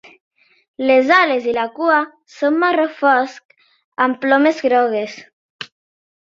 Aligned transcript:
Les 0.91 1.11
ales 1.17 1.49
i 1.51 1.53
la 1.57 1.65
cua 1.75 1.99
són 2.37 2.57
marró 2.63 2.87
fosc 3.03 3.55
amb 4.07 4.19
plomes 4.25 4.65
grogues. 4.69 5.21